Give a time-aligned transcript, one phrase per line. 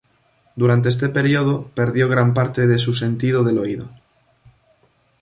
[0.55, 3.87] Durante este periodo perdió gran parte de su sentido del oído.